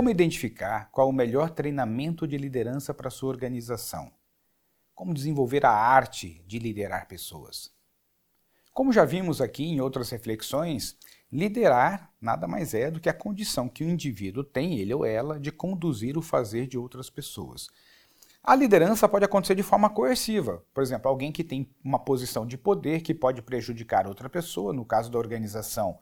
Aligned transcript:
Como 0.00 0.08
identificar 0.08 0.88
qual 0.92 1.10
o 1.10 1.12
melhor 1.12 1.50
treinamento 1.50 2.26
de 2.26 2.38
liderança 2.38 2.94
para 2.94 3.10
sua 3.10 3.28
organização? 3.28 4.10
Como 4.94 5.12
desenvolver 5.12 5.66
a 5.66 5.72
arte 5.72 6.42
de 6.46 6.58
liderar 6.58 7.06
pessoas? 7.06 7.70
Como 8.72 8.94
já 8.94 9.04
vimos 9.04 9.42
aqui 9.42 9.62
em 9.62 9.78
outras 9.78 10.08
reflexões, 10.08 10.96
liderar 11.30 12.10
nada 12.18 12.48
mais 12.48 12.72
é 12.72 12.90
do 12.90 12.98
que 12.98 13.10
a 13.10 13.12
condição 13.12 13.68
que 13.68 13.84
o 13.84 13.90
indivíduo 13.90 14.42
tem, 14.42 14.78
ele 14.78 14.94
ou 14.94 15.04
ela, 15.04 15.38
de 15.38 15.52
conduzir 15.52 16.16
o 16.16 16.22
fazer 16.22 16.66
de 16.66 16.78
outras 16.78 17.10
pessoas. 17.10 17.68
A 18.42 18.56
liderança 18.56 19.06
pode 19.06 19.26
acontecer 19.26 19.54
de 19.54 19.62
forma 19.62 19.90
coerciva. 19.90 20.64
Por 20.72 20.82
exemplo, 20.82 21.10
alguém 21.10 21.30
que 21.30 21.44
tem 21.44 21.70
uma 21.84 21.98
posição 21.98 22.46
de 22.46 22.56
poder 22.56 23.02
que 23.02 23.12
pode 23.12 23.42
prejudicar 23.42 24.06
outra 24.06 24.30
pessoa, 24.30 24.72
no 24.72 24.86
caso 24.86 25.10
da 25.10 25.18
organização, 25.18 25.98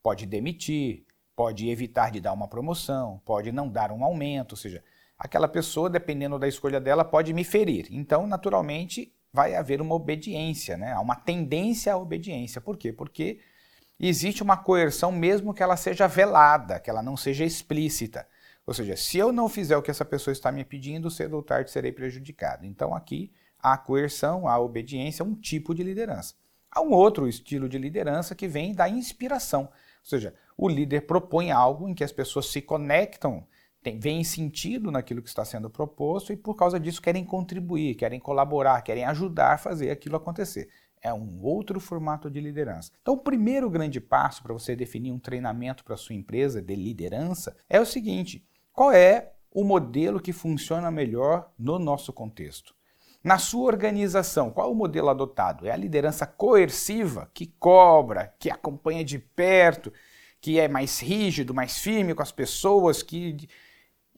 pode 0.00 0.24
demitir, 0.24 1.04
pode 1.40 1.70
evitar 1.70 2.10
de 2.10 2.20
dar 2.20 2.34
uma 2.34 2.46
promoção, 2.46 3.18
pode 3.24 3.50
não 3.50 3.66
dar 3.66 3.90
um 3.90 4.04
aumento, 4.04 4.52
ou 4.52 4.58
seja, 4.58 4.84
aquela 5.18 5.48
pessoa, 5.48 5.88
dependendo 5.88 6.38
da 6.38 6.46
escolha 6.46 6.78
dela, 6.78 7.02
pode 7.02 7.32
me 7.32 7.44
ferir. 7.44 7.86
Então, 7.90 8.26
naturalmente, 8.26 9.10
vai 9.32 9.54
haver 9.54 9.80
uma 9.80 9.94
obediência, 9.94 10.76
né? 10.76 10.92
Há 10.92 11.00
uma 11.00 11.16
tendência 11.16 11.94
à 11.94 11.96
obediência. 11.96 12.60
Por 12.60 12.76
quê? 12.76 12.92
Porque 12.92 13.40
existe 13.98 14.42
uma 14.42 14.54
coerção 14.54 15.10
mesmo 15.10 15.54
que 15.54 15.62
ela 15.62 15.78
seja 15.78 16.06
velada, 16.06 16.78
que 16.78 16.90
ela 16.90 17.02
não 17.02 17.16
seja 17.16 17.42
explícita. 17.42 18.28
Ou 18.66 18.74
seja, 18.74 18.94
se 18.94 19.16
eu 19.16 19.32
não 19.32 19.48
fizer 19.48 19.78
o 19.78 19.82
que 19.82 19.90
essa 19.90 20.04
pessoa 20.04 20.32
está 20.32 20.52
me 20.52 20.62
pedindo, 20.62 21.10
cedo 21.10 21.36
ou 21.36 21.42
tarde 21.42 21.70
serei 21.70 21.90
prejudicado. 21.90 22.66
Então 22.66 22.94
aqui 22.94 23.32
a 23.58 23.78
coerção, 23.78 24.46
a 24.46 24.58
obediência 24.58 25.22
é 25.22 25.26
um 25.26 25.34
tipo 25.34 25.74
de 25.74 25.82
liderança. 25.82 26.34
Há 26.70 26.82
um 26.82 26.90
outro 26.90 27.26
estilo 27.26 27.66
de 27.66 27.78
liderança 27.78 28.34
que 28.34 28.46
vem 28.46 28.74
da 28.74 28.90
inspiração. 28.90 29.70
Ou 30.02 30.08
seja, 30.08 30.34
o 30.56 30.68
líder 30.68 31.02
propõe 31.02 31.50
algo 31.50 31.88
em 31.88 31.94
que 31.94 32.04
as 32.04 32.12
pessoas 32.12 32.46
se 32.46 32.60
conectam, 32.60 33.46
tem, 33.82 33.98
veem 33.98 34.24
sentido 34.24 34.90
naquilo 34.90 35.22
que 35.22 35.28
está 35.28 35.44
sendo 35.44 35.70
proposto 35.70 36.32
e 36.32 36.36
por 36.36 36.54
causa 36.54 36.78
disso 36.78 37.00
querem 37.00 37.24
contribuir, 37.24 37.94
querem 37.94 38.20
colaborar, 38.20 38.82
querem 38.82 39.04
ajudar 39.04 39.54
a 39.54 39.58
fazer 39.58 39.90
aquilo 39.90 40.16
acontecer. 40.16 40.68
É 41.02 41.14
um 41.14 41.42
outro 41.42 41.80
formato 41.80 42.30
de 42.30 42.40
liderança. 42.40 42.92
Então, 43.00 43.14
o 43.14 43.22
primeiro 43.22 43.70
grande 43.70 44.00
passo 44.00 44.42
para 44.42 44.52
você 44.52 44.76
definir 44.76 45.12
um 45.12 45.18
treinamento 45.18 45.82
para 45.82 45.96
sua 45.96 46.14
empresa 46.14 46.60
de 46.60 46.74
liderança 46.74 47.56
é 47.68 47.80
o 47.80 47.86
seguinte: 47.86 48.44
qual 48.70 48.92
é 48.92 49.32
o 49.50 49.64
modelo 49.64 50.20
que 50.20 50.32
funciona 50.32 50.90
melhor 50.90 51.50
no 51.58 51.78
nosso 51.78 52.12
contexto? 52.12 52.74
Na 53.22 53.38
sua 53.38 53.66
organização, 53.66 54.50
qual 54.50 54.72
o 54.72 54.74
modelo 54.74 55.10
adotado? 55.10 55.66
É 55.66 55.70
a 55.70 55.76
liderança 55.76 56.26
coerciva, 56.26 57.30
que 57.34 57.46
cobra, 57.46 58.34
que 58.38 58.50
acompanha 58.50 59.04
de 59.04 59.18
perto, 59.18 59.92
que 60.40 60.58
é 60.58 60.66
mais 60.68 61.00
rígido, 61.00 61.52
mais 61.52 61.78
firme 61.78 62.14
com 62.14 62.22
as 62.22 62.32
pessoas, 62.32 63.02
que 63.02 63.46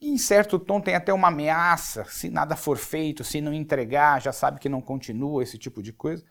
em 0.01 0.17
certo 0.17 0.57
tom 0.57 0.79
tem 0.79 0.95
até 0.95 1.13
uma 1.13 1.27
ameaça, 1.27 2.05
se 2.05 2.29
nada 2.29 2.55
for 2.55 2.77
feito, 2.77 3.23
se 3.23 3.41
não 3.41 3.53
entregar, 3.53 4.21
já 4.21 4.31
sabe 4.31 4.59
que 4.59 4.69
não 4.69 4.81
continua, 4.81 5.43
esse 5.43 5.57
tipo 5.57 5.83
de 5.83 5.91
coisa. 5.91 6.23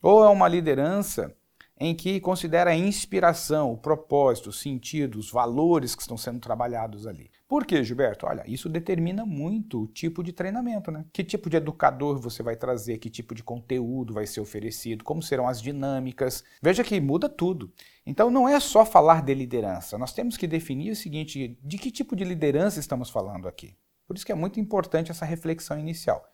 Ou 0.00 0.24
é 0.24 0.28
uma 0.28 0.48
liderança 0.48 1.34
em 1.78 1.94
que 1.94 2.20
considera 2.20 2.70
a 2.70 2.76
inspiração, 2.76 3.72
o 3.72 3.76
propósito, 3.76 4.50
o 4.50 4.52
sentido, 4.52 5.18
os 5.18 5.30
valores 5.30 5.94
que 5.94 6.02
estão 6.02 6.16
sendo 6.16 6.38
trabalhados 6.38 7.06
ali. 7.06 7.30
Por 7.48 7.66
quê, 7.66 7.82
Gilberto? 7.82 8.26
Olha, 8.26 8.44
isso 8.46 8.68
determina 8.68 9.26
muito 9.26 9.82
o 9.82 9.86
tipo 9.88 10.22
de 10.22 10.32
treinamento, 10.32 10.90
né? 10.90 11.04
Que 11.12 11.24
tipo 11.24 11.50
de 11.50 11.56
educador 11.56 12.18
você 12.18 12.42
vai 12.42 12.56
trazer, 12.56 12.98
que 12.98 13.10
tipo 13.10 13.34
de 13.34 13.42
conteúdo 13.42 14.14
vai 14.14 14.26
ser 14.26 14.40
oferecido, 14.40 15.04
como 15.04 15.22
serão 15.22 15.48
as 15.48 15.60
dinâmicas. 15.60 16.44
Veja 16.62 16.84
que 16.84 17.00
muda 17.00 17.28
tudo. 17.28 17.72
Então 18.06 18.30
não 18.30 18.48
é 18.48 18.58
só 18.60 18.84
falar 18.84 19.22
de 19.22 19.34
liderança, 19.34 19.98
nós 19.98 20.12
temos 20.12 20.36
que 20.36 20.46
definir 20.46 20.92
o 20.92 20.96
seguinte: 20.96 21.58
de 21.62 21.78
que 21.78 21.90
tipo 21.90 22.14
de 22.14 22.24
liderança 22.24 22.78
estamos 22.78 23.10
falando 23.10 23.48
aqui? 23.48 23.76
Por 24.06 24.16
isso 24.16 24.26
que 24.26 24.32
é 24.32 24.36
muito 24.36 24.60
importante 24.60 25.10
essa 25.10 25.24
reflexão 25.24 25.78
inicial. 25.78 26.24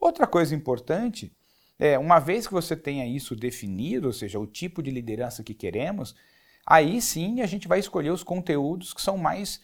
Outra 0.00 0.26
coisa 0.26 0.54
importante 0.54 1.36
é, 1.78 1.98
uma 1.98 2.18
vez 2.18 2.46
que 2.46 2.52
você 2.52 2.76
tenha 2.76 3.06
isso 3.06 3.36
definido, 3.36 4.08
ou 4.08 4.12
seja, 4.12 4.38
o 4.38 4.46
tipo 4.46 4.82
de 4.82 4.90
liderança 4.90 5.44
que 5.44 5.54
queremos, 5.54 6.14
aí 6.66 7.00
sim 7.00 7.40
a 7.40 7.46
gente 7.46 7.68
vai 7.68 7.78
escolher 7.78 8.10
os 8.10 8.24
conteúdos 8.24 8.92
que 8.92 9.00
são 9.00 9.16
mais 9.16 9.60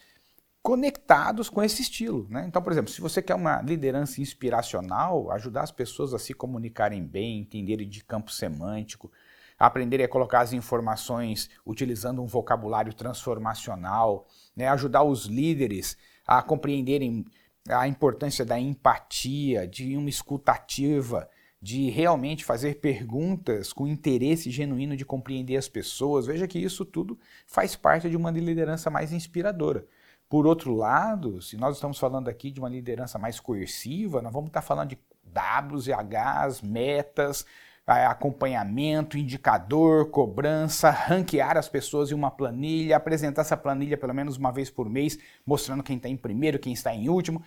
conectados 0.61 1.49
com 1.49 1.61
esse 1.61 1.81
estilo. 1.81 2.25
Né? 2.29 2.45
Então, 2.47 2.61
por 2.61 2.71
exemplo, 2.71 2.89
se 2.89 2.99
você 2.99 3.21
quer 3.21 3.35
uma 3.35 3.61
liderança 3.61 4.19
inspiracional, 4.21 5.29
ajudar 5.31 5.61
as 5.61 5.71
pessoas 5.71 6.13
a 6.13 6.17
se 6.17 6.33
comunicarem 6.33 7.03
bem, 7.05 7.41
entenderem 7.41 7.87
de 7.87 8.03
campo 8.03 8.31
semântico, 8.31 9.11
aprenderem 9.59 10.05
a 10.05 10.09
colocar 10.09 10.39
as 10.39 10.53
informações 10.53 11.49
utilizando 11.65 12.21
um 12.21 12.25
vocabulário 12.25 12.93
transformacional, 12.93 14.27
né? 14.55 14.67
ajudar 14.69 15.03
os 15.03 15.25
líderes 15.25 15.97
a 16.25 16.41
compreenderem 16.41 17.25
a 17.69 17.87
importância 17.87 18.45
da 18.45 18.59
empatia, 18.59 19.67
de 19.67 19.95
uma 19.95 20.09
escutativa, 20.09 21.29
de 21.61 21.89
realmente 21.89 22.45
fazer 22.45 22.75
perguntas 22.75 23.73
com 23.73 23.87
interesse 23.87 24.51
genuíno 24.51 24.95
de 24.95 25.05
compreender 25.05 25.57
as 25.57 25.67
pessoas. 25.67 26.27
Veja 26.27 26.47
que 26.47 26.59
isso 26.59 26.85
tudo 26.85 27.17
faz 27.47 27.75
parte 27.75 28.09
de 28.09 28.15
uma 28.15 28.31
liderança 28.31 28.89
mais 28.89 29.11
inspiradora. 29.11 29.85
Por 30.29 30.45
outro 30.45 30.73
lado, 30.75 31.41
se 31.41 31.55
nós 31.57 31.75
estamos 31.75 31.97
falando 31.97 32.27
aqui 32.27 32.51
de 32.51 32.59
uma 32.59 32.69
liderança 32.69 33.17
mais 33.17 33.39
coerciva, 33.39 34.21
nós 34.21 34.33
vamos 34.33 34.49
estar 34.49 34.61
falando 34.61 34.89
de 34.89 34.99
Ws 35.25 35.87
e 35.87 35.91
Hs, 35.91 36.61
metas, 36.61 37.45
acompanhamento, 37.85 39.17
indicador, 39.17 40.09
cobrança, 40.09 40.89
ranquear 40.89 41.57
as 41.57 41.69
pessoas 41.69 42.11
em 42.11 42.15
uma 42.15 42.31
planilha, 42.31 42.97
apresentar 42.97 43.41
essa 43.41 43.55
planilha 43.55 43.97
pelo 43.97 44.13
menos 44.13 44.37
uma 44.37 44.51
vez 44.51 44.69
por 44.69 44.89
mês, 44.89 45.17
mostrando 45.45 45.83
quem 45.83 45.97
está 45.97 46.09
em 46.09 46.17
primeiro, 46.17 46.57
quem 46.57 46.73
está 46.73 46.93
em 46.93 47.09
último. 47.09 47.43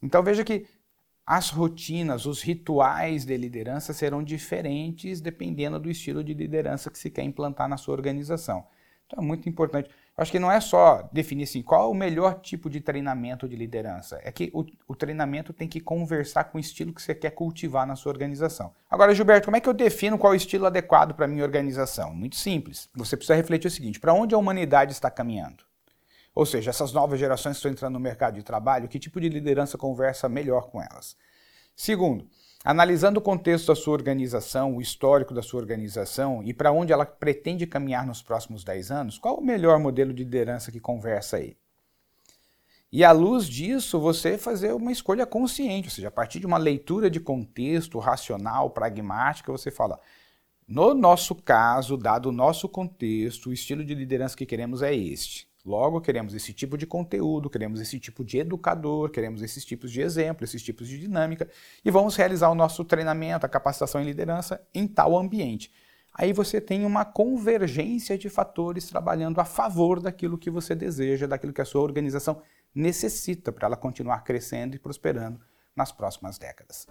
Então 0.00 0.22
veja 0.22 0.44
que 0.44 0.66
as 1.26 1.50
rotinas, 1.50 2.26
os 2.26 2.42
rituais 2.42 3.24
de 3.24 3.36
liderança 3.36 3.92
serão 3.92 4.22
diferentes 4.22 5.20
dependendo 5.20 5.78
do 5.78 5.90
estilo 5.90 6.22
de 6.22 6.34
liderança 6.34 6.90
que 6.90 6.98
se 6.98 7.10
quer 7.10 7.22
implantar 7.22 7.68
na 7.68 7.76
sua 7.76 7.94
organização. 7.94 8.66
Então 9.06 9.22
é 9.22 9.26
muito 9.26 9.48
importante. 9.48 9.90
Eu 10.16 10.22
acho 10.22 10.32
que 10.32 10.38
não 10.38 10.50
é 10.50 10.60
só 10.60 11.08
definir 11.12 11.44
assim, 11.44 11.62
qual 11.62 11.88
é 11.88 11.90
o 11.90 11.94
melhor 11.94 12.40
tipo 12.40 12.68
de 12.68 12.80
treinamento 12.80 13.48
de 13.48 13.56
liderança. 13.56 14.20
É 14.22 14.32
que 14.32 14.50
o, 14.52 14.64
o, 14.88 14.94
treinamento 14.94 15.52
tem 15.52 15.68
que 15.68 15.80
conversar 15.80 16.44
com 16.44 16.58
o 16.58 16.60
estilo 16.60 16.92
que 16.92 17.00
você 17.00 17.14
quer 17.14 17.30
cultivar 17.30 17.86
na 17.86 17.96
sua 17.96 18.12
organização. 18.12 18.72
Agora, 18.90 19.14
Gilberto, 19.14 19.46
como 19.46 19.56
é 19.56 19.60
que 19.60 19.68
eu 19.68 19.74
defino 19.74 20.18
qual 20.18 20.32
é 20.32 20.36
o 20.36 20.36
estilo 20.36 20.66
adequado 20.66 21.14
para 21.14 21.26
a 21.26 21.28
minha 21.28 21.44
organização? 21.44 22.14
Muito 22.14 22.36
simples. 22.36 22.88
Você 22.94 23.16
precisa 23.16 23.36
refletir 23.36 23.68
o 23.68 23.70
seguinte: 23.70 24.00
para 24.00 24.12
onde 24.12 24.34
a 24.34 24.38
humanidade 24.38 24.92
está 24.92 25.10
caminhando? 25.10 25.64
Ou 26.34 26.46
seja, 26.46 26.70
essas 26.70 26.92
novas 26.92 27.20
gerações 27.20 27.52
que 27.52 27.58
estão 27.58 27.70
entrando 27.70 27.94
no 27.94 28.00
mercado 28.00 28.34
de 28.34 28.42
trabalho, 28.42 28.88
que 28.88 28.98
tipo 28.98 29.20
de 29.20 29.28
liderança 29.28 29.76
conversa 29.76 30.28
melhor 30.28 30.70
com 30.70 30.80
elas? 30.80 31.16
Segundo, 31.76 32.26
Analisando 32.64 33.18
o 33.18 33.22
contexto 33.22 33.66
da 33.66 33.74
sua 33.74 33.92
organização, 33.92 34.76
o 34.76 34.80
histórico 34.80 35.34
da 35.34 35.42
sua 35.42 35.58
organização 35.58 36.44
e 36.44 36.54
para 36.54 36.70
onde 36.70 36.92
ela 36.92 37.04
pretende 37.04 37.66
caminhar 37.66 38.06
nos 38.06 38.22
próximos 38.22 38.62
10 38.62 38.90
anos, 38.92 39.18
qual 39.18 39.36
o 39.36 39.44
melhor 39.44 39.80
modelo 39.80 40.14
de 40.14 40.22
liderança 40.22 40.70
que 40.70 40.78
conversa 40.78 41.38
aí? 41.38 41.56
E 42.92 43.02
à 43.02 43.10
luz 43.10 43.48
disso, 43.48 43.98
você 43.98 44.38
fazer 44.38 44.72
uma 44.74 44.92
escolha 44.92 45.26
consciente, 45.26 45.88
ou 45.88 45.90
seja, 45.92 46.06
a 46.06 46.10
partir 46.10 46.38
de 46.38 46.46
uma 46.46 46.58
leitura 46.58 47.10
de 47.10 47.18
contexto 47.18 47.98
racional, 47.98 48.70
pragmática, 48.70 49.50
você 49.50 49.70
fala: 49.70 49.98
no 50.68 50.94
nosso 50.94 51.34
caso, 51.34 51.96
dado 51.96 52.28
o 52.28 52.32
nosso 52.32 52.68
contexto, 52.68 53.48
o 53.48 53.52
estilo 53.52 53.84
de 53.84 53.94
liderança 53.94 54.36
que 54.36 54.46
queremos 54.46 54.82
é 54.82 54.94
este. 54.94 55.48
Logo, 55.64 56.00
queremos 56.00 56.34
esse 56.34 56.52
tipo 56.52 56.76
de 56.76 56.86
conteúdo, 56.86 57.48
queremos 57.48 57.80
esse 57.80 58.00
tipo 58.00 58.24
de 58.24 58.38
educador, 58.38 59.10
queremos 59.10 59.42
esses 59.42 59.64
tipos 59.64 59.92
de 59.92 60.00
exemplo, 60.00 60.44
esses 60.44 60.60
tipos 60.60 60.88
de 60.88 60.98
dinâmica 60.98 61.48
e 61.84 61.90
vamos 61.90 62.16
realizar 62.16 62.50
o 62.50 62.54
nosso 62.54 62.84
treinamento, 62.84 63.46
a 63.46 63.48
capacitação 63.48 64.00
em 64.00 64.04
liderança 64.04 64.60
em 64.74 64.88
tal 64.88 65.16
ambiente. 65.16 65.72
Aí 66.12 66.32
você 66.32 66.60
tem 66.60 66.84
uma 66.84 67.04
convergência 67.04 68.18
de 68.18 68.28
fatores 68.28 68.86
trabalhando 68.88 69.40
a 69.40 69.44
favor 69.44 70.00
daquilo 70.00 70.36
que 70.36 70.50
você 70.50 70.74
deseja, 70.74 71.28
daquilo 71.28 71.52
que 71.52 71.60
a 71.60 71.64
sua 71.64 71.80
organização 71.80 72.42
necessita 72.74 73.52
para 73.52 73.66
ela 73.66 73.76
continuar 73.76 74.24
crescendo 74.24 74.74
e 74.74 74.78
prosperando 74.80 75.40
nas 75.76 75.92
próximas 75.92 76.38
décadas. 76.38 76.86